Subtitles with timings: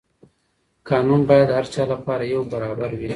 [0.89, 3.09] قانون باید د هر چا لپاره یو برابر وي.